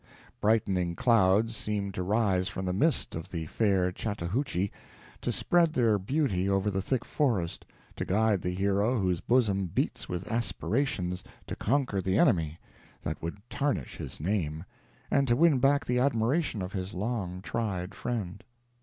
Brightening 0.39 0.95
clouds 0.95 1.55
seemed 1.55 1.93
to 1.93 2.01
rise 2.01 2.47
from 2.47 2.65
the 2.65 2.73
mist 2.73 3.13
of 3.13 3.29
the 3.29 3.45
fair 3.45 3.91
Chattahoochee, 3.91 4.71
to 5.21 5.31
spread 5.31 5.73
their 5.73 5.99
beauty 5.99 6.49
over 6.49 6.71
the 6.71 6.81
thick 6.81 7.05
forest, 7.05 7.65
to 7.97 8.03
guide 8.03 8.41
the 8.41 8.55
hero 8.55 8.97
whose 8.99 9.21
bosom 9.21 9.67
beats 9.67 10.09
with 10.09 10.25
aspirations 10.27 11.23
to 11.45 11.55
conquer 11.55 12.01
the 12.01 12.17
enemy 12.17 12.57
that 13.03 13.21
would 13.21 13.47
tarnish 13.47 13.97
his 13.97 14.19
name, 14.19 14.63
and 15.11 15.27
to 15.27 15.35
win 15.35 15.59
back 15.59 15.85
the 15.85 15.99
admiration 15.99 16.63
of 16.63 16.73
his 16.73 16.95
long 16.95 17.39
tried 17.43 17.93
friend. 17.93 18.43